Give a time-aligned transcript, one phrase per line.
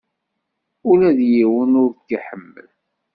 [0.89, 2.67] Ula d yiwen ur t-iḥemmel.